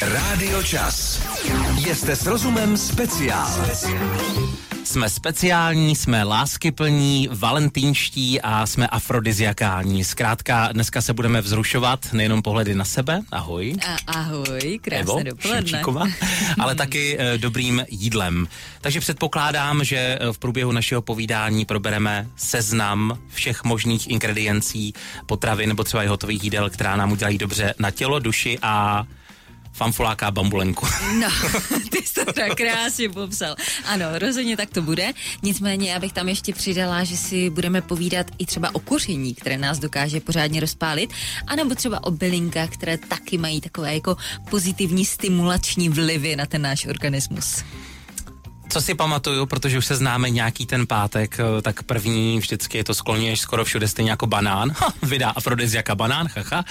[0.00, 1.22] Rádio Čas.
[1.94, 3.66] Jste s rozumem speciál.
[4.84, 10.04] Jsme speciální, jsme láskyplní, valentýnští a jsme afrodiziakální.
[10.04, 13.74] Zkrátka, dneska se budeme vzrušovat nejenom pohledy na sebe, ahoj.
[13.88, 15.82] A, ahoj, krásné Evo, dopoledne.
[16.60, 18.48] Ale taky e, dobrým jídlem.
[18.80, 24.94] Takže předpokládám, že eh, v průběhu našeho povídání probereme seznam všech možných ingrediencí
[25.26, 29.04] potravy nebo třeba i hotových jídel, která nám udělají dobře na tělo, duši a
[29.74, 30.86] fanfuláka bambulenku.
[31.20, 31.28] No,
[31.90, 33.56] ty jsi to tak krásně popsal.
[33.84, 35.12] Ano, rozhodně tak to bude.
[35.42, 39.58] Nicméně já bych tam ještě přidala, že si budeme povídat i třeba o koření, které
[39.58, 41.12] nás dokáže pořádně rozpálit,
[41.46, 44.16] anebo třeba o bylinkách, které taky mají takové jako
[44.50, 47.64] pozitivní stimulační vlivy na ten náš organismus.
[48.68, 52.84] Co si pamatuju, protože už se známe nějaký ten pátek, eh, tak první vždycky je
[52.84, 54.72] to skloněš skoro všude stejně jako banán.
[54.80, 56.64] Ha, vydá afrodiziaka banán, haha.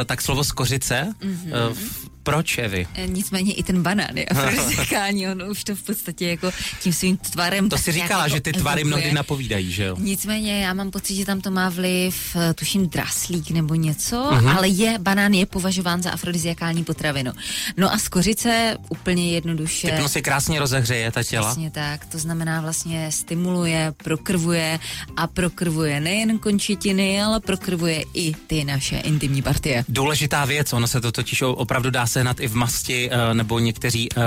[0.00, 1.74] E, tak slovo skořice, mm-hmm.
[2.22, 2.86] Proč, Evi?
[2.94, 6.50] E, nicméně i ten banán je afrodizikální, on už to v podstatě jako
[6.82, 7.68] tím svým tvarem...
[7.68, 9.00] To si říkala, jako že ty tvary evokuje.
[9.00, 9.96] mnohdy napovídají, že jo?
[9.98, 14.56] Nicméně já mám pocit, že tam to má vliv, eh, tuším, draslík nebo něco, uh-huh.
[14.56, 17.32] ale je, banán je považován za afrodiziakální potravinu.
[17.76, 19.90] No a skořice úplně jednoduše.
[19.90, 21.46] Typno si krásně rozehřeje ta těla.
[21.46, 24.78] Přesně tak, to znamená vlastně stimuluje, prokrvuje
[25.16, 29.84] a prokrvuje nejen končetiny, ale prokrvuje i ty naše intimní partie.
[29.88, 34.08] Důležitá věc, ono se to totiž opravdu dá sehnat i v masti, eh, nebo někteří
[34.12, 34.20] eh,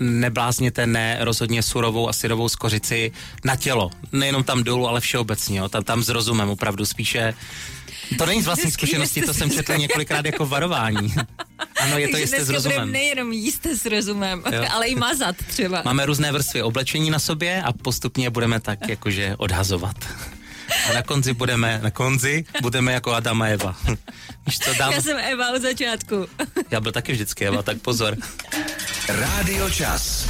[0.00, 3.12] neblázněte ne rozhodně surovou a syrovou skořici
[3.44, 3.90] na tělo.
[4.12, 5.68] Nejenom tam dolů, ale všeobecně, jo.
[5.68, 7.34] Tam, tam s rozumem opravdu spíše.
[8.18, 11.14] To není z vlastní zkušenosti, to jsem četl několikrát jako varování.
[11.80, 12.92] Ano, je to jistě s rozumem.
[12.92, 14.64] nejenom jíst s rozumem, Jo.
[14.72, 15.82] ale i mazat třeba.
[15.84, 19.96] Máme různé vrstvy oblečení na sobě a postupně budeme tak jakože odhazovat.
[20.90, 23.76] A na konci budeme, na konci budeme jako Adam a Eva.
[24.46, 26.26] Víš co, dám, Já jsem Eva od začátku.
[26.70, 28.16] já byl taky vždycky Eva, tak pozor.
[29.08, 30.28] Rádio Čas.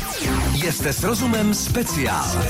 [0.71, 2.45] Jste s rozumem speciál.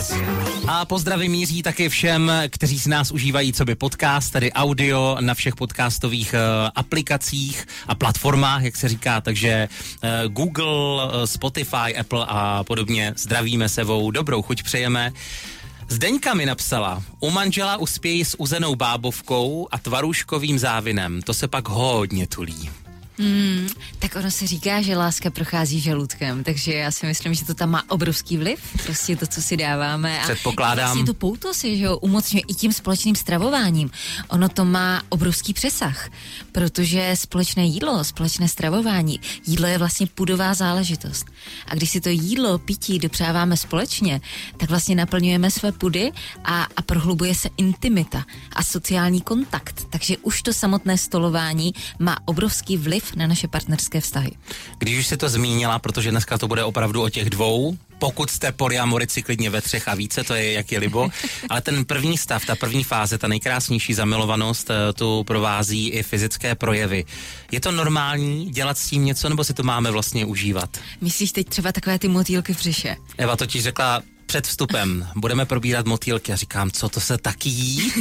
[0.68, 5.34] A pozdravy míří také všem, kteří si nás užívají co by podcast, tedy audio na
[5.34, 12.26] všech podcastových uh, aplikacích a platformách, jak se říká, takže uh, Google, uh, Spotify, Apple
[12.28, 13.12] a podobně.
[13.16, 15.12] Zdravíme sebou, dobrou chuť přejeme.
[15.88, 21.22] Zdeňka mi napsala, u manžela uspějí s uzenou bábovkou a tvarůžkovým závinem.
[21.22, 22.70] To se pak hodně tulí.
[23.18, 27.54] Hmm, tak ono se říká, že láska prochází žaludkem, takže já si myslím, že to
[27.54, 30.20] tam má obrovský vliv, prostě to, co si dáváme.
[30.20, 33.90] A Předpokládám- Vlastně to pouto si, že jo, umocňuje i tím společným stravováním.
[34.28, 36.08] Ono to má obrovský přesah,
[36.52, 41.26] protože společné jídlo, společné stravování, jídlo je vlastně pudová záležitost.
[41.68, 44.20] A když si to jídlo, pití dopřáváme společně,
[44.56, 46.12] tak vlastně naplňujeme své pudy
[46.44, 49.86] a, a prohlubuje se intimita a sociální kontakt.
[49.90, 54.30] Takže už to samotné stolování má obrovský vliv na naše partnerské vztahy.
[54.78, 58.52] Když už si to zmínila, protože dneska to bude opravdu o těch dvou, pokud jste
[58.52, 61.08] polyamorici klidně ve třech a více, to je jak je libo,
[61.50, 66.54] ale ten první stav, ta první fáze, ta nejkrásnější zamilovanost, eh, tu provází i fyzické
[66.54, 67.04] projevy.
[67.52, 70.78] Je to normální dělat s tím něco, nebo si to máme vlastně užívat?
[71.00, 72.96] Myslíš teď třeba takové ty motýlky v břiše?
[73.18, 77.92] Eva totiž řekla před vstupem, budeme probírat motýlky a říkám, co to se taky jí?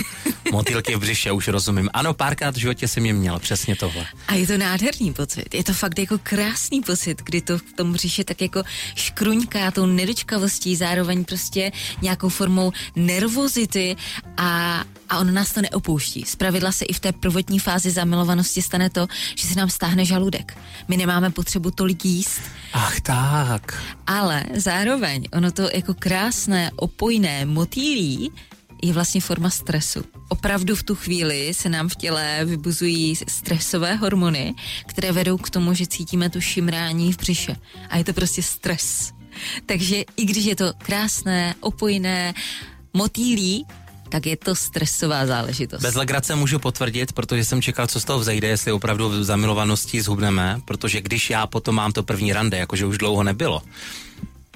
[0.51, 1.89] Motýlky v břiše, už rozumím.
[1.93, 4.05] Ano, párkrát v životě jsem je měl, přesně tohle.
[4.27, 5.53] A je to nádherný pocit.
[5.53, 8.63] Je to fakt jako krásný pocit, kdy to v tom břiše tak jako
[8.95, 13.95] škruňká tou nedočkavostí, zároveň prostě nějakou formou nervozity
[14.37, 16.23] a, a on nás to neopouští.
[16.25, 19.07] Zpravidla se i v té prvotní fázi zamilovanosti stane to,
[19.37, 20.57] že se nám stáhne žaludek.
[20.87, 22.41] My nemáme potřebu tolik jíst,
[22.73, 23.83] Ach tak.
[24.07, 28.31] ale zároveň ono to jako krásné, opojné motýlí
[28.83, 30.03] je vlastně forma stresu.
[30.29, 34.53] Opravdu v tu chvíli se nám v těle vybuzují stresové hormony,
[34.87, 37.55] které vedou k tomu, že cítíme tu šimrání v břiše.
[37.89, 39.11] A je to prostě stres.
[39.65, 42.33] Takže i když je to krásné, opojné,
[42.93, 43.65] motýlí,
[44.13, 45.81] tak je to stresová záležitost.
[45.81, 50.01] Bez legrace můžu potvrdit, protože jsem čekal, co z toho vzejde, jestli opravdu v zamilovanosti
[50.01, 53.61] zhubneme, protože když já potom mám to první rande, jakože už dlouho nebylo,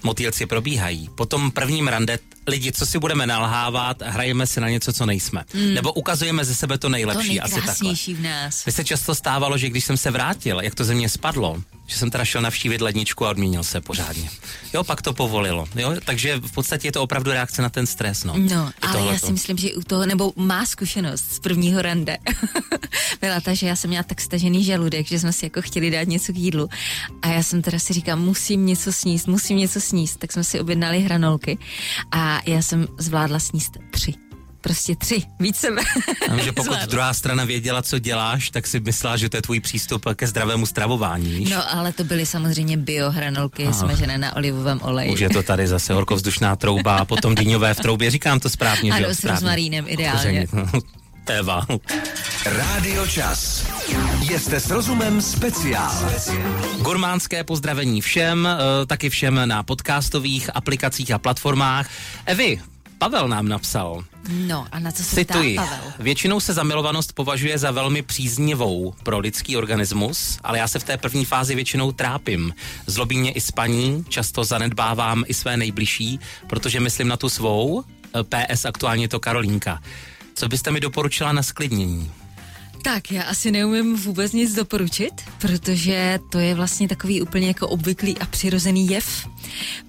[0.03, 1.09] motýlci probíhají.
[1.15, 5.43] Po tom prvním rande lidi, co si budeme nalhávat, hrajeme si na něco, co nejsme.
[5.53, 5.73] Mm.
[5.73, 7.93] Nebo ukazujeme ze sebe to to nejlepší, asi takhle.
[8.13, 8.65] v nás.
[8.65, 11.97] Mně se často stávalo, že když jsem se vrátil, jak to ze mě spadlo, že
[11.97, 14.29] jsem teda šel navštívit ledničku a odmínil se pořádně.
[14.73, 15.67] Jo, pak to povolilo.
[15.75, 18.23] Jo, takže v podstatě je to opravdu reakce na ten stres.
[18.23, 19.13] No, No, I ale tohleto.
[19.13, 22.17] já si myslím, že u toho, nebo má zkušenost z prvního rande,
[23.21, 26.07] byla ta, že já jsem měla tak stažený žaludek, že jsme si jako chtěli dát
[26.07, 26.69] něco k jídlu
[27.21, 30.59] a já jsem teda si říkala, musím něco sníst, musím něco sníst, tak jsme si
[30.59, 31.57] objednali hranolky
[32.11, 34.13] a já jsem zvládla sníst tři.
[34.61, 35.81] Prostě tři, víc sebe.
[36.43, 40.05] že pokud druhá strana věděla, co děláš, tak si myslela, že to je tvůj přístup
[40.15, 41.29] ke zdravému stravování.
[41.29, 41.49] Víš?
[41.49, 43.73] No, ale to byly samozřejmě biohranolky Aha.
[43.73, 45.13] smažené na olivovém oleji.
[45.13, 48.11] Už je to tady zase horkovzdušná trouba a potom dýňové v troubě.
[48.11, 49.15] Říkám to správně, ano, že?
[49.15, 50.47] s rozmarínem ideálně.
[51.29, 51.65] Eva.
[52.45, 53.67] Rádio Čas.
[54.37, 56.11] Jste s rozumem speciál.
[56.81, 61.89] Gurmánské pozdravení všem, eh, taky všem na podcastových aplikacích a platformách.
[62.25, 62.59] Evi,
[62.97, 64.03] Pavel nám napsal.
[64.29, 65.93] No a na co se Cituji, ptá Pavel?
[65.99, 70.97] Většinou se zamilovanost považuje za velmi příznivou pro lidský organismus, ale já se v té
[70.97, 72.53] první fázi většinou trápím.
[72.87, 77.83] Zlobí mě i spaní, často zanedbávám i své nejbližší, protože myslím na tu svou,
[78.23, 79.81] PS aktuálně to Karolínka.
[80.33, 82.11] Co byste mi doporučila na sklidnění?
[82.87, 85.11] Tak, já asi neumím vůbec nic doporučit,
[85.41, 89.27] protože to je vlastně takový úplně jako obvyklý a přirozený jev,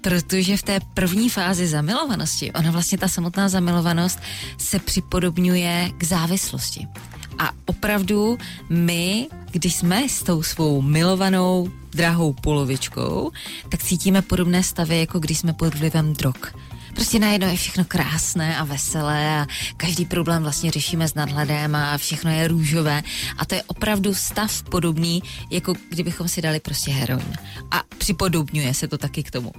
[0.01, 4.19] protože v té první fázi zamilovanosti, ona vlastně ta samotná zamilovanost
[4.57, 6.87] se připodobňuje k závislosti.
[7.37, 8.37] A opravdu
[8.69, 13.31] my, když jsme s tou svou milovanou drahou polovičkou,
[13.69, 16.68] tak cítíme podobné stavy, jako když jsme pod vlivem drog
[16.99, 19.47] prostě najednou je všechno krásné a veselé a
[19.77, 23.03] každý problém vlastně řešíme s nadhledem a všechno je růžové
[23.37, 27.33] a to je opravdu stav podobný, jako kdybychom si dali prostě heroin.
[27.71, 29.51] A připodobňuje se to taky k tomu.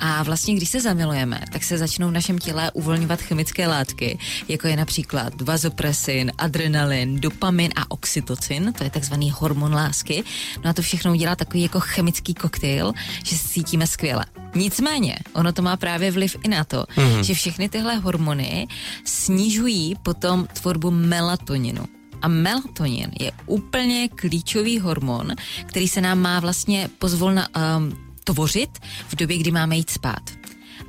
[0.00, 4.18] A vlastně, když se zamilujeme, tak se začnou v našem těle uvolňovat chemické látky,
[4.48, 10.24] jako je například vazopresin, adrenalin, dopamin a oxytocin, to je takzvaný hormon lásky.
[10.64, 12.92] No a to všechno udělá takový jako chemický koktejl,
[13.24, 14.24] že se cítíme skvěle.
[14.54, 17.20] Nicméně, ono to má právě vliv i na to, mm-hmm.
[17.20, 18.68] že všechny tyhle hormony
[19.04, 21.84] snižují potom tvorbu melatoninu.
[22.22, 25.32] A melatonin je úplně klíčový hormon,
[25.66, 30.22] který se nám má vlastně pozvolna um, tvořit v době, kdy máme jít spát.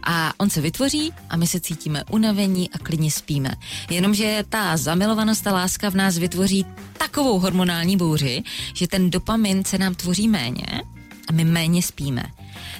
[0.04, 3.52] A on se vytvoří a my se cítíme unavení a klidně spíme.
[3.90, 6.66] Jenomže ta zamilovanost, ta láska v nás vytvoří
[6.98, 8.44] takovou hormonální bouři,
[8.74, 10.66] že ten dopamin se nám tvoří méně
[11.28, 12.24] a my méně spíme.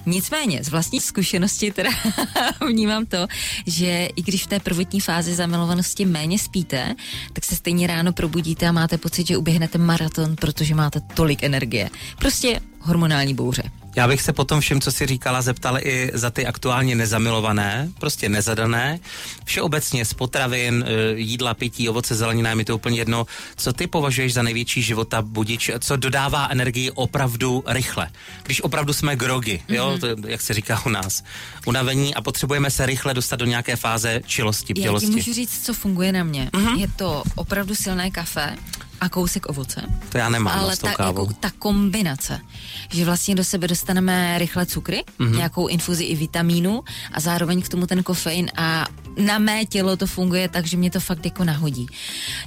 [0.06, 1.90] Nicméně, z vlastní zkušenosti teda
[2.68, 3.28] vnímám to,
[3.66, 6.96] že i když v té prvotní fázi zamilovanosti méně spíte,
[7.34, 11.90] tak se stejně ráno probudíte a máte pocit, že uběhnete maraton, protože máte tolik energie.
[12.18, 13.63] Prostě hormonální bouře.
[14.00, 18.30] Já bych se potom všem, co si říkala, zeptal i za ty aktuálně nezamilované, prostě
[18.30, 19.00] nezadané.
[19.46, 23.25] Všeobecně z potravin, e, jídla, pití, ovoce, zelenina, je mi to úplně jedno.
[23.57, 28.10] Co ty považuješ za největší života budič, co dodává energii opravdu rychle?
[28.44, 29.74] Když opravdu jsme grogy, mm-hmm.
[29.74, 30.00] jo, mhm.
[30.00, 31.24] to, jak se říká u nás,
[31.66, 35.06] unavení a potřebujeme se rychle dostat do nějaké fáze čilosti, bdělosti.
[35.06, 36.50] Já ti můžu říct, co funguje na mě.
[36.54, 36.80] Mm-hmm.
[36.80, 38.56] Je to opravdu silné kafe,
[39.01, 39.81] a kousek ovoce.
[40.10, 41.22] To já nemám Ale ta, kávou.
[41.22, 42.40] jako, ta kombinace,
[42.90, 45.36] že vlastně do sebe dostaneme rychle cukry, mm-hmm.
[45.36, 48.86] nějakou infuzi i vitamínu a zároveň k tomu ten kofein a
[49.19, 51.88] na mé tělo to funguje tak, že mě to fakt jako nahodí.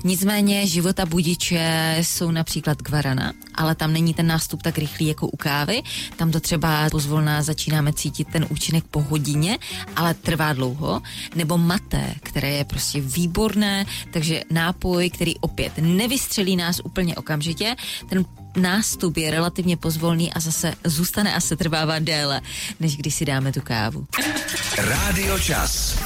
[0.04, 5.36] Nicméně života budiče jsou například gvarana, ale tam není ten nástup tak rychlý jako u
[5.36, 5.82] kávy.
[6.16, 9.58] Tam to třeba pozvolná začínáme cítit ten účinek po hodině,
[9.96, 11.02] ale trvá dlouho.
[11.34, 17.76] Nebo maté, které je prostě výborné, takže nápoj, který opět nevystřelí nás úplně okamžitě,
[18.08, 18.24] ten
[18.56, 22.40] nástup je relativně pozvolný a zase zůstane a se trvává déle,
[22.80, 24.06] než když si dáme tu kávu.
[24.78, 25.98] Rádio Čas.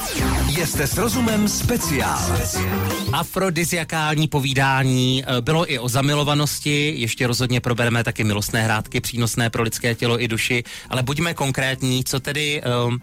[0.65, 2.37] Jste s rozumem speciál.
[3.13, 9.63] Afrodiziakální povídání eh, bylo i o zamilovanosti, ještě rozhodně probereme taky milostné hrádky, přínosné pro
[9.63, 12.99] lidské tělo i duši, ale buďme konkrétní, co tedy um,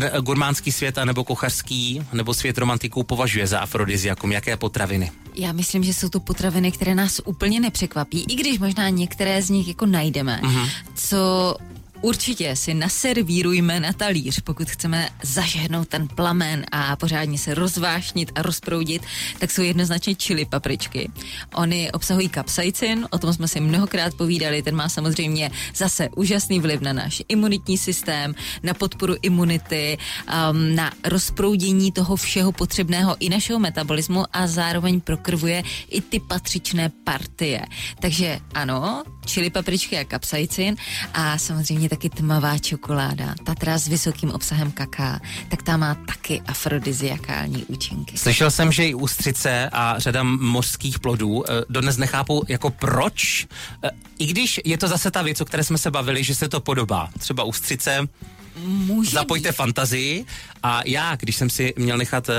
[0.00, 4.32] ten gurmánský svět, nebo kuchařský, nebo svět romantiků považuje za afrodiziakum?
[4.32, 5.10] Jaké potraviny?
[5.34, 9.50] Já myslím, že jsou to potraviny, které nás úplně nepřekvapí, i když možná některé z
[9.50, 10.40] nich jako najdeme.
[10.42, 10.70] Mm-hmm.
[10.94, 11.56] Co
[12.00, 18.42] Určitě si naservírujme na talíř, pokud chceme zažehnout ten plamen a pořádně se rozvášnit a
[18.42, 19.02] rozproudit,
[19.38, 21.10] tak jsou jednoznačně čili papričky.
[21.54, 26.80] Oni obsahují kapsaicin, o tom jsme si mnohokrát povídali, ten má samozřejmě zase úžasný vliv
[26.80, 29.98] na náš imunitní systém, na podporu imunity,
[30.50, 36.90] um, na rozproudění toho všeho potřebného i našeho metabolismu a zároveň prokrvuje i ty patřičné
[37.04, 37.62] partie.
[38.00, 40.76] Takže ano, čili papričky a kapsaicin
[41.14, 47.64] a samozřejmě taky tmavá čokoláda, tatra s vysokým obsahem kaká, tak ta má taky afrodiziakální
[47.64, 48.18] účinky.
[48.18, 53.46] Slyšel jsem, že i ústřice a řada mořských plodů eh, dodnes nechápou jako proč,
[53.84, 56.48] eh, i když je to zase ta věc, o které jsme se bavili, že se
[56.48, 57.08] to podobá.
[57.18, 58.08] Třeba ústřice
[58.64, 59.56] Může Zapojte být.
[59.56, 60.24] fantazii
[60.62, 62.32] a já, když jsem si měl nechat, eh,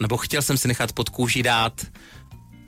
[0.00, 1.86] nebo chtěl jsem si nechat pod kůži dát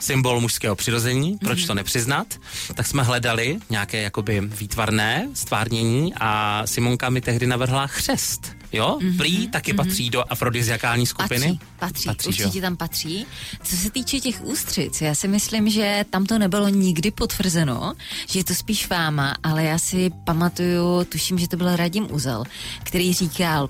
[0.04, 2.26] symbol mužského přirození, proč to nepřiznat,
[2.74, 8.98] tak jsme hledali nějaké jakoby výtvarné stvárnění a Simonka mi tehdy navrhla chřest Jo?
[9.00, 9.76] Mm-hmm, Prý taky mm-hmm.
[9.76, 11.58] patří do afrodiziakální skupiny?
[11.78, 13.26] Patří, patří, patří určitě tam patří.
[13.62, 17.92] Co se týče těch ústřic, já si myslím, že tam to nebylo nikdy potvrzeno,
[18.28, 22.44] že je to spíš fáma, ale já si pamatuju, tuším, že to byl Radim Uzel,
[22.82, 23.68] který říkal,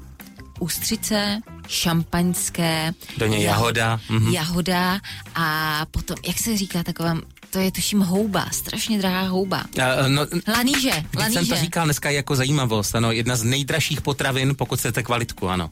[0.60, 2.92] ústřice, šampaňské.
[3.18, 4.00] Do něj jahoda.
[4.08, 4.32] Mhm.
[4.32, 5.00] Jahoda
[5.34, 7.14] a potom, jak se říká taková
[7.54, 9.64] to je tuším houba, strašně drahá houba.
[9.78, 11.38] Uh, no, laníže, laníže.
[11.38, 15.70] jsem to říkal dneska jako zajímavost, ano, jedna z nejdražších potravin, pokud chcete kvalitku, ano.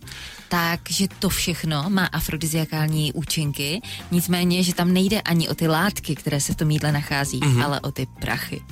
[0.48, 6.40] Takže to všechno má afrodiziakální účinky, nicméně, že tam nejde ani o ty látky, které
[6.40, 7.64] se v tom jídle nachází, mm-hmm.
[7.64, 8.62] ale o ty prachy.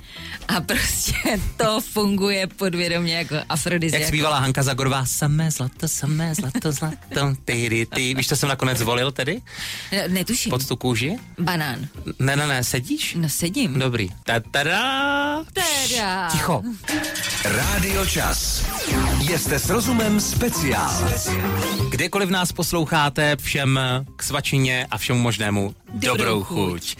[0.48, 1.14] A prostě
[1.56, 4.00] to funguje podvědomě jako afrodiziak.
[4.00, 8.14] Jak zpívala Hanka Zagorová, samé zlato, samé zlato, zlato, ty, ty.
[8.14, 9.42] Víš, co jsem nakonec zvolil tedy?
[9.92, 10.50] Ne, netuším.
[10.50, 11.18] Pod tu kůži?
[11.38, 11.88] Banán.
[12.18, 12.99] Ne, ne, ne, sedíš?
[13.00, 13.14] Sedíš?
[13.22, 13.78] No sedím.
[13.78, 14.08] Dobrý.
[14.24, 15.44] Ta-tada!
[15.52, 16.28] Teda.
[16.30, 16.62] Ticho.
[17.44, 18.64] Rádio Čas.
[19.36, 21.08] Jste s rozumem speciál.
[21.88, 23.80] Kdekoliv nás posloucháte, všem
[24.16, 26.96] k svačině a všemu možnému dobrou, dobrou chuť.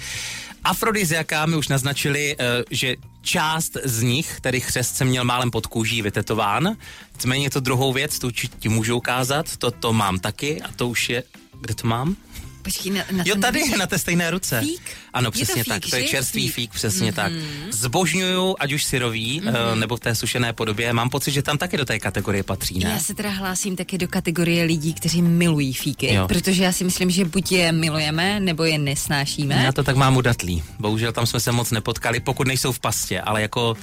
[0.64, 5.66] Afrodiziaká mi už naznačili, eh, že část z nich, tedy chřest, jsem měl málem pod
[5.66, 6.76] kůží vytetován.
[7.14, 11.08] Nicméně to druhou věc, tu ti můžu ukázat, to, to mám taky a to už
[11.08, 11.22] je,
[11.60, 12.16] kde to mám?
[12.62, 14.60] Počkej, na, na jo, tady, na té stejné ruce.
[14.60, 14.90] Fík?
[15.12, 15.90] Ano, přesně to fík, tak.
[15.90, 17.14] To je čerstvý fík, fík přesně mm-hmm.
[17.14, 17.32] tak.
[17.70, 19.78] Zbožňuju, ať už syrový, mm-hmm.
[19.78, 20.92] nebo v té sušené podobě.
[20.92, 22.90] Mám pocit, že tam taky do té kategorie patří, ne?
[22.90, 26.28] Já se teda hlásím taky do kategorie lidí, kteří milují fíky, jo.
[26.28, 29.54] protože já si myslím, že buď je milujeme, nebo je nesnášíme.
[29.64, 30.62] Já to tak mám u datlí.
[30.78, 33.76] Bohužel tam jsme se moc nepotkali, pokud nejsou v pastě, ale jako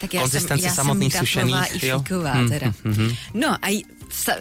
[0.00, 1.74] tak já jsem, já samotných jsem sušených.
[1.74, 2.48] i fíková, jo?
[2.48, 2.66] teda.
[2.84, 3.16] Hmm, hmm, hmm.
[3.34, 3.84] No a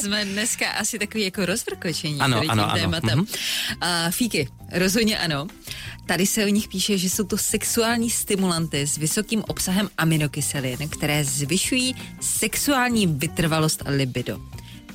[0.00, 2.80] Jsme dneska asi takový jako rozvrkočení ano, tady ano, tím ano.
[2.80, 3.20] tématem.
[3.20, 4.06] Mm-hmm.
[4.06, 5.46] Uh, fíky, rozhodně ano.
[6.06, 11.24] Tady se o nich píše, že jsou to sexuální stimulanty s vysokým obsahem aminokyselin, které
[11.24, 14.40] zvyšují sexuální vytrvalost a libido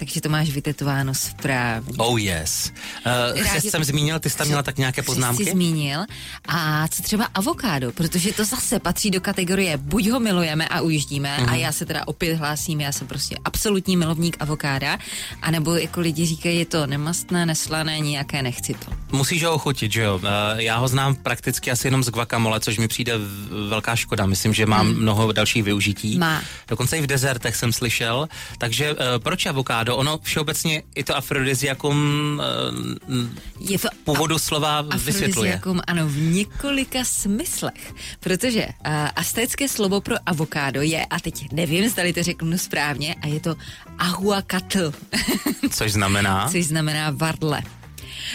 [0.01, 1.93] takže to máš vytetováno správně.
[1.97, 2.73] Oh yes.
[3.05, 5.45] Uh, Rádi, jsem zmínil, ty jsi tam měla tak nějaké poznámky?
[5.45, 5.99] Jsi zmínil.
[6.47, 11.37] A co třeba avokádo, protože to zase patří do kategorie buď ho milujeme a ujíždíme,
[11.37, 11.51] uh-huh.
[11.51, 14.97] a já se teda opět hlásím, já jsem prostě absolutní milovník avokáda,
[15.41, 18.91] anebo jako lidi říkají, je to nemastné, neslané, nějaké, nechci to.
[19.11, 20.15] Musíš ho ochutit, že jo?
[20.15, 23.13] Uh, já ho znám prakticky asi jenom z guacamole, což mi přijde
[23.69, 24.25] velká škoda.
[24.25, 25.01] Myslím, že mám hmm.
[25.01, 26.17] mnoho dalších využití.
[26.17, 26.41] Má.
[26.67, 28.27] Dokonce i v dezertech jsem slyšel.
[28.57, 29.90] Takže uh, proč avokádo?
[29.91, 31.97] Avokádo, ono všeobecně i to afrodiziakum
[33.09, 35.51] uh, je to původu a- slova vysvětluje.
[35.87, 38.71] ano, v několika smyslech, protože uh,
[39.15, 43.55] astetické slovo pro avokádo je, a teď nevím, zda to řeknu správně, a je to
[43.99, 44.93] ahuacatl.
[45.71, 46.49] Což znamená?
[46.51, 47.61] Což znamená varle.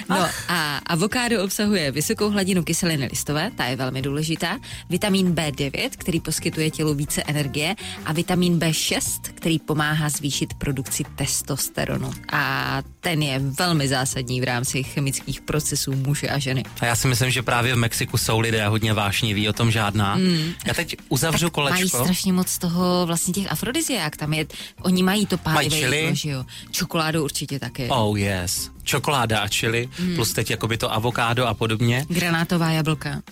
[0.08, 0.50] No Ach.
[0.50, 4.58] a avokádo obsahuje vysokou hladinu kyseliny listové, ta je velmi důležitá,
[4.90, 12.10] vitamin B9, který poskytuje tělu více energie a vitamin B6, který pomáhá zvýšit produkci testosteronu.
[12.32, 16.62] A ten je velmi zásadní v rámci chemických procesů muže a ženy.
[16.80, 20.16] A já si myslím, že právě v Mexiku jsou lidé hodně vášniví, o tom žádná.
[20.16, 20.52] Mm.
[20.66, 21.78] Já teď uzavřu tak kolečko.
[21.78, 24.46] Mají strašně moc toho vlastně těch afrodiziák, tam je,
[24.82, 26.44] oni mají to pálivé jo.
[26.70, 27.88] Čokoládu určitě taky.
[27.88, 30.14] Oh yes čokoláda a čili, hmm.
[30.14, 32.06] plus teď jakoby to avokádo a podobně.
[32.08, 33.22] Granátová jablka.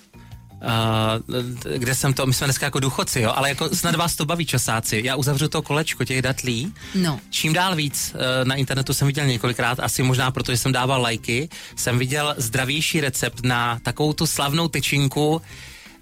[0.65, 1.37] Uh,
[1.77, 4.47] kde jsem to, my jsme dneska jako důchodci, jo, ale jako snad vás to baví
[4.47, 5.03] časáci.
[5.05, 6.73] Já uzavřu to kolečko těch datlí.
[6.95, 7.21] No.
[7.31, 11.03] Čím dál víc uh, na internetu jsem viděl několikrát, asi možná proto, že jsem dával
[11.03, 15.43] lajky, jsem viděl zdravější recept na takovou tu slavnou tyčinku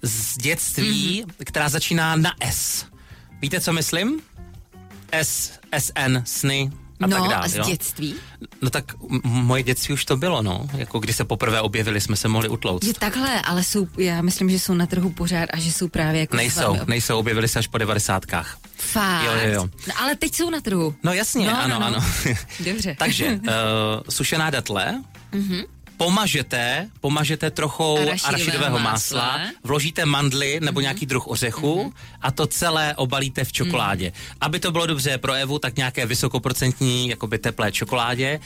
[0.01, 1.33] z dětství, mm.
[1.45, 2.85] která začíná na S.
[3.41, 4.21] Víte, co myslím?
[5.11, 6.71] S, SN, sny,
[7.03, 7.49] a no, tak dále.
[7.49, 7.63] z jo?
[7.63, 8.15] dětství?
[8.61, 10.67] No tak m- moje dětství už to bylo, no.
[10.77, 12.87] Jako když se poprvé objevili, jsme se mohli utlouct.
[12.87, 16.21] Je takhle, ale jsou, já myslím, že jsou na trhu pořád a že jsou právě
[16.21, 18.57] jako Nejsou, nejsou, objevili se až po devadesátkách.
[18.75, 19.23] Fakt?
[19.25, 19.69] Jo, jo, jo.
[19.87, 20.95] No, ale teď jsou na trhu.
[21.03, 21.85] No jasně, no, ano, no, no.
[21.85, 22.05] ano.
[22.65, 22.95] Dobře.
[22.99, 23.39] Takže uh,
[24.09, 25.65] sušená datle, mm-hmm
[25.97, 30.81] pomažete, pomažete trochou arašidového, arašidového másla, másla, vložíte mandly nebo mm-hmm.
[30.81, 31.93] nějaký druh ořechu mm-hmm.
[32.21, 34.09] a to celé obalíte v čokoládě.
[34.09, 34.37] Mm-hmm.
[34.41, 38.39] Aby to bylo dobře pro Evu, tak nějaké vysokoprocentní, jakoby teplé čokoládě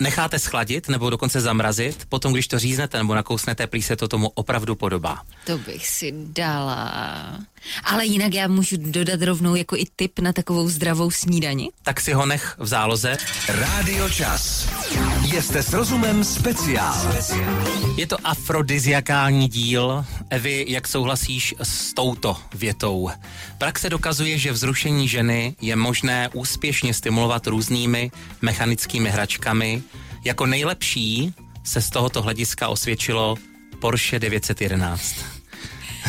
[0.00, 4.28] necháte schladit nebo dokonce zamrazit, potom když to říznete nebo nakousnete, prý se to tomu
[4.28, 5.22] opravdu podobá.
[5.44, 7.38] To bych si dala.
[7.84, 11.70] Ale jinak já můžu dodat rovnou jako i tip na takovou zdravou snídani.
[11.82, 13.16] Tak si ho nech v záloze.
[13.48, 14.68] Rádio Čas.
[15.40, 17.14] Jste s rozumem speciál.
[17.96, 20.04] Je to afrodiziakální díl.
[20.30, 23.10] Evi, jak souhlasíš s touto větou?
[23.58, 28.10] Praxe dokazuje, že vzrušení ženy je možné úspěšně stimulovat různými
[28.42, 29.82] mechanickými hračkami.
[30.24, 33.36] Jako nejlepší se z tohoto hlediska osvědčilo
[33.80, 35.35] Porsche 911.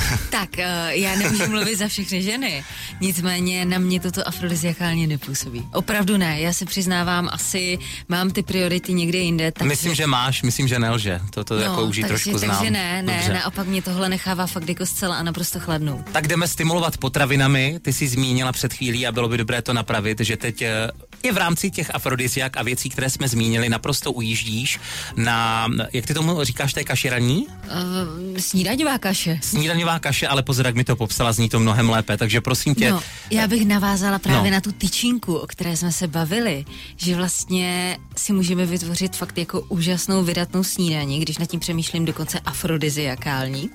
[0.29, 2.63] Tak, uh, já nemůžu mluvit za všechny ženy,
[3.01, 5.65] nicméně na mě toto afrodiziakálně nepůsobí.
[5.73, 9.51] Opravdu ne, já se přiznávám, asi mám ty priority někde jinde.
[9.51, 11.19] Tak myslím, že máš, myslím, že nelže.
[11.29, 12.57] To, to no, jako už takže, trošku znám.
[12.57, 13.33] Takže ne, ne, Dobře.
[13.33, 16.03] naopak mě tohle nechává fakt jako zcela a naprosto chladnou.
[16.11, 17.79] Tak jdeme stimulovat potravinami.
[17.81, 20.91] Ty jsi zmínila před chvílí a bylo by dobré to napravit, že teď eh,
[21.23, 24.79] i v rámci těch afrodisiak a věcí, které jsme zmínili, naprosto ujíždíš
[25.15, 27.47] na, jak ty tomu říkáš, té kaši raní?
[27.47, 29.39] Uh, snídaňová kaše.
[29.41, 32.91] Snídaňová kaše, ale pozor, jak mi to popsala, zní to mnohem lépe, takže prosím tě.
[32.91, 33.01] No,
[33.31, 34.55] já bych navázala právě no.
[34.55, 36.65] na tu tyčinku, o které jsme se bavili,
[36.97, 42.39] že vlastně si můžeme vytvořit fakt jako úžasnou vydatnou snídaní, když nad tím přemýšlím dokonce
[42.39, 43.69] afrodiziakální.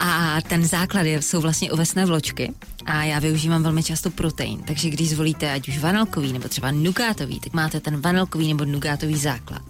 [0.00, 2.52] A ten základ jsou vlastně ovesné vločky
[2.86, 7.40] a já využívám velmi často protein, takže když zvolíte ať už vanilkový nebo třeba nugátový,
[7.40, 9.62] tak máte ten vanilkový nebo nugátový základ.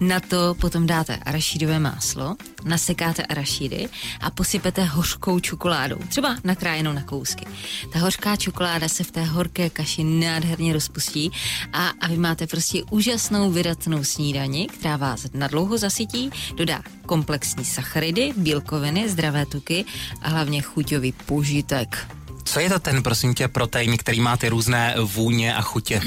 [0.00, 3.88] Na to potom dáte arašídové máslo, nasekáte arašídy
[4.20, 7.46] a posypete hořkou čokoládou, třeba nakrájenou na kousky.
[7.92, 11.30] Ta hořká čokoláda se v té horké kaši nádherně rozpustí
[11.72, 18.32] a, a vy máte prostě úžasnou vydatnou snídani, která vás nadlouho zasytí, dodá komplexní sacharidy,
[18.36, 19.84] bílkoviny, zdravé tuky
[20.22, 22.19] a hlavně chuťový požitek.
[22.50, 26.02] Co je to ten, prosím tě, protein, který má ty různé vůně a chutě?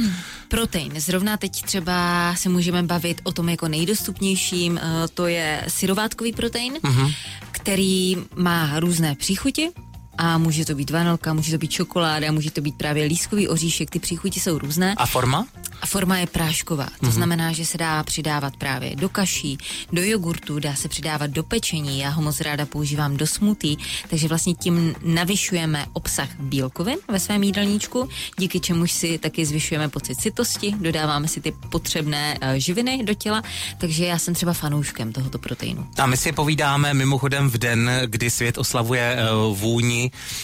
[0.47, 0.99] Protein.
[0.99, 6.73] Zrovna teď třeba se můžeme bavit o tom jako nejdostupnějším, eh, to je syrovátkový protein,
[6.73, 7.13] uh-huh.
[7.51, 9.69] který má různé příchuti,
[10.17, 13.89] a může to být vanilka, může to být čokoláda, může to být právě lískový oříšek,
[13.89, 14.93] ty příchuti jsou různé.
[14.97, 15.47] A forma?
[15.81, 16.85] A forma je prášková.
[16.85, 17.11] To mm-hmm.
[17.11, 19.57] znamená, že se dá přidávat právě do kaší,
[19.91, 21.99] do jogurtu, dá se přidávat do pečení.
[21.99, 23.77] Já ho moc ráda používám do smutí,
[24.09, 30.21] takže vlastně tím navyšujeme obsah bílkovin ve svém jídelníčku, díky čemuž si taky zvyšujeme pocit
[30.21, 33.43] sytosti, dodáváme si ty potřebné uh, živiny do těla,
[33.77, 35.87] takže já jsem třeba fanouškem tohoto proteinu.
[35.97, 39.17] A my si povídáme mimochodem v den, kdy svět oslavuje
[39.47, 39.57] uh,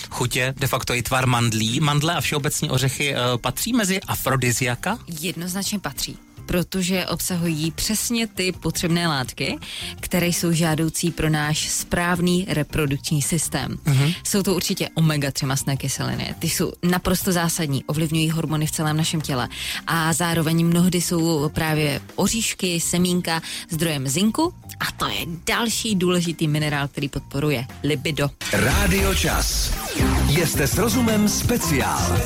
[0.10, 1.80] chutě, de facto i tvar mandlí.
[1.80, 5.00] Mandle a všeobecně ořechy uh, patří mezi afrodiziaka?
[5.22, 6.18] jednoznačně patří
[6.50, 9.58] protože obsahují přesně ty potřebné látky,
[10.00, 13.78] které jsou žádoucí pro náš správný reprodukční systém.
[13.86, 14.16] Uh-huh.
[14.24, 16.36] Jsou to určitě omega-3 masné kyseliny.
[16.40, 19.50] Ty jsou naprosto zásadní, ovlivňují hormony v celém našem těle.
[19.88, 26.88] A zároveň mnohdy jsou právě oříšky, semínka zdrojem zinku a to je další důležitý minerál,
[26.88, 28.30] který podporuje libido.
[28.54, 29.74] Rádio Čas.
[30.46, 32.20] Jste s rozumem speciál.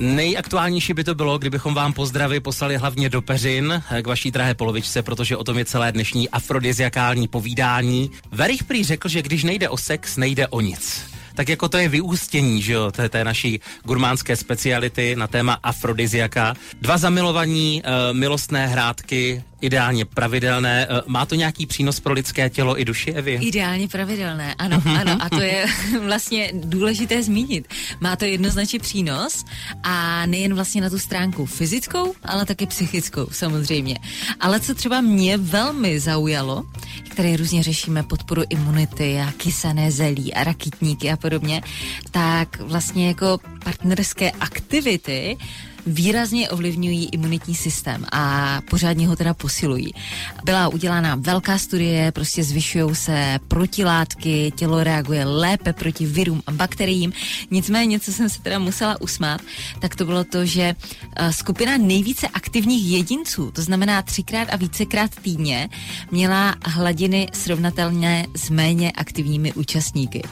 [0.00, 5.02] Nejaktuálnější by to bylo, kdybychom vám pozdravy poslali hlavně do peřin k vaší drahé polovičce,
[5.02, 8.10] protože o tom je celé dnešní afrodiziakální povídání.
[8.32, 11.02] Verich prý řekl, že když nejde o sex, nejde o nic
[11.38, 16.54] tak jako to je vyústění, že jo, té, té naší gurmánské speciality na téma afrodiziaka.
[16.80, 20.86] Dva zamilovaní, uh, milostné hrádky, ideálně pravidelné.
[20.90, 23.38] Eh, má to nějaký přínos pro lidské tělo i duši, Evi?
[23.42, 25.16] Ideálně pravidelné, ano, ano.
[25.20, 25.66] A to je
[26.04, 27.68] vlastně důležité zmínit.
[28.00, 29.44] Má to jednoznačně přínos
[29.82, 33.98] a nejen vlastně na tu stránku fyzickou, ale taky psychickou samozřejmě.
[34.40, 36.64] Ale co třeba mě velmi zaujalo,
[37.08, 41.62] které různě řešíme podporu imunity a kysané zelí a rakitníky a podobně,
[42.10, 45.36] tak vlastně jako partnerské aktivity
[45.88, 49.94] výrazně ovlivňují imunitní systém a pořádně ho teda posilují.
[50.44, 57.12] Byla udělána velká studie, prostě zvyšují se protilátky, tělo reaguje lépe proti virům a bakteriím.
[57.50, 59.40] Nicméně, co jsem se teda musela usmát,
[59.80, 60.74] tak to bylo to, že
[61.16, 65.68] eh, skupina nejvíce aktivních jedinců, to znamená třikrát a vícekrát týdně,
[66.10, 70.22] měla hladiny srovnatelné s méně aktivními účastníky.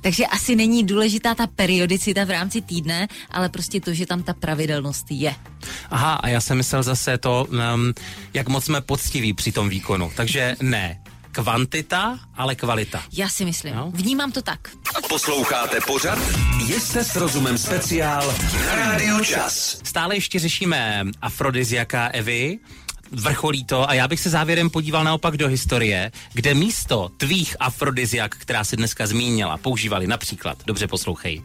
[0.00, 4.34] Takže asi není důležitá ta periodicita v rámci týdne, ale prostě to, že tam ta
[4.34, 5.34] pravidelnost je.
[5.90, 7.94] Aha, a já jsem myslel zase to, um,
[8.34, 10.12] jak moc jsme poctiví při tom výkonu.
[10.16, 11.00] Takže ne,
[11.32, 13.02] kvantita, ale kvalita.
[13.12, 13.74] Já si myslím.
[13.74, 13.90] No?
[13.94, 14.70] Vnímám to tak.
[15.08, 16.18] Posloucháte pořad?
[16.68, 18.34] Jste s rozumem speciál
[18.66, 19.80] na Radio Čas.
[19.84, 22.58] Stále ještě řešíme afrodiziaka Evy
[23.12, 28.36] vrcholí to a já bych se závěrem podíval naopak do historie, kde místo tvých afrodiziak,
[28.38, 31.42] která si dneska zmínila, používali například, dobře poslouchej,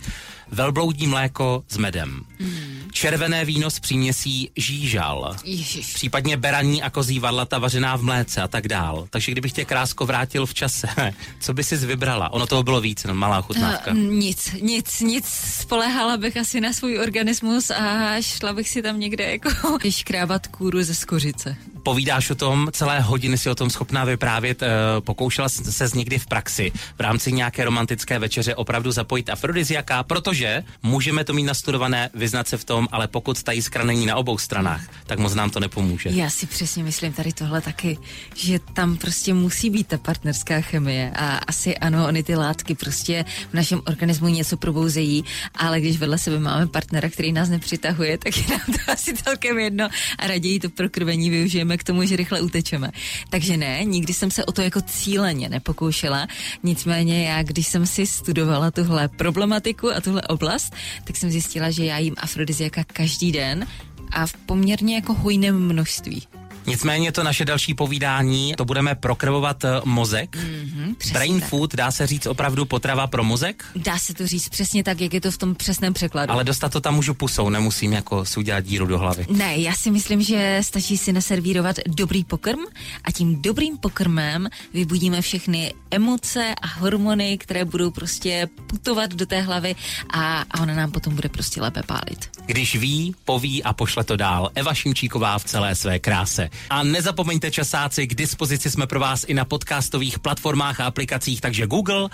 [0.52, 2.90] velbloudní mléko s medem, mm.
[2.92, 5.94] červené víno s příměsí žížal, Ježiš.
[5.94, 9.08] případně beraní a kozí varlata vařená v mléce a tak dál.
[9.10, 10.88] Takže kdybych tě krásko vrátil v čase,
[11.40, 12.34] co by si vybrala?
[12.34, 13.92] Ono toho bylo víc, no, malá chutnávka.
[13.92, 15.26] Uh, nic, nic, nic.
[15.60, 19.50] Spolehala bych asi na svůj organismus a šla bych si tam někde jako
[19.90, 21.56] škrábat kůru ze skořice.
[21.84, 24.62] Povídáš o tom, celé hodiny si o tom schopná vyprávět.
[24.62, 24.68] Uh,
[25.00, 31.24] pokoušela se někdy v praxi v rámci nějaké romantické večeře opravdu zapojit afrodiziaka, protože můžeme
[31.24, 34.82] to mít nastudované, vyznat se v tom, ale pokud ta jiskra není na obou stranách,
[35.06, 36.10] tak moc nám to nepomůže.
[36.10, 37.98] Já si přesně myslím tady tohle taky,
[38.36, 43.26] že tam prostě musí být ta partnerská chemie a asi ano, oni ty látky prostě
[43.52, 48.38] v našem organismu něco probouzejí, ale když vedle sebe máme partnera, který nás nepřitahuje, tak
[48.38, 52.42] je nám to asi celkem jedno a raději to prokrvení využijeme k tomu, že rychle
[52.42, 52.92] utečeme.
[53.30, 56.28] Takže ne, nikdy jsem se o to jako cíleně nepokoušela,
[56.64, 61.86] nicméně já, když jsem si studovala tuhle problematiku a tuhle oblast, tak jsem zjistila, že
[61.86, 63.68] já jím afrodiziaka každý den
[64.12, 66.28] a v poměrně jako hojném množství.
[66.66, 70.36] Nicméně to naše další povídání, to budeme prokrvovat eh, mozek.
[70.38, 71.50] Mm-hmm, Brain tak.
[71.50, 73.64] food, dá se říct opravdu potrava pro mozek?
[73.76, 76.32] Dá se to říct přesně tak, jak je to v tom přesném překladu.
[76.32, 79.26] Ale dostat to tam můžu pusou, nemusím jako si udělat díru do hlavy.
[79.30, 82.60] Ne, já si myslím, že stačí si naservírovat dobrý pokrm
[83.04, 89.42] a tím dobrým pokrmem vybudíme všechny emoce a hormony, které budou prostě putovat do té
[89.42, 89.76] hlavy
[90.14, 92.30] a, a ona nám potom bude prostě lépe pálit.
[92.46, 94.50] Když ví, poví a pošle to dál.
[94.56, 96.49] Eva Šimčíková v celé své kráse.
[96.70, 101.68] A nezapomeňte časáci, k dispozici jsme pro vás i na podcastových platformách a aplikacích, takže
[101.68, 102.10] Google,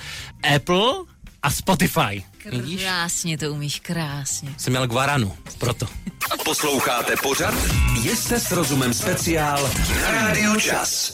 [0.56, 0.92] Apple
[1.44, 2.24] a Spotify.
[2.52, 2.82] Vidíš?
[2.82, 4.56] Krásně to umíš, krásně.
[4.58, 5.88] Jsem měl guaranu, proto.
[6.46, 7.54] Posloucháte pořad
[8.16, 9.70] Jste s rozumem speciál
[10.02, 11.04] na Rádiu Čas.